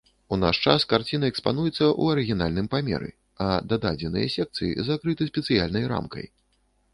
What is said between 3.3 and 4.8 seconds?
а дададзеныя секцыі